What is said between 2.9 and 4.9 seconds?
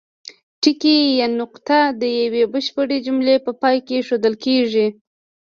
جملې په پای کې اېښودل کیږي.